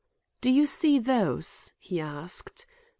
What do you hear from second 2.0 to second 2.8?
asked.